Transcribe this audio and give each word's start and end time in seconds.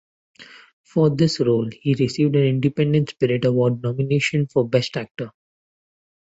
For 0.81 1.11
this 1.15 1.39
role, 1.39 1.69
he 1.79 1.93
received 1.93 2.35
an 2.35 2.41
Independent 2.47 3.11
Spirit 3.11 3.45
Award 3.45 3.83
nomination 3.83 4.47
for 4.47 4.67
Best 4.67 4.97
Actor. 4.97 5.29